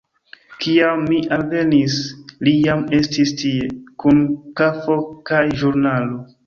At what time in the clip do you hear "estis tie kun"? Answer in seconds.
3.01-4.27